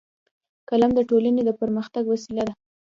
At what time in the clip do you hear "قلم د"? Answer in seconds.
0.69-0.99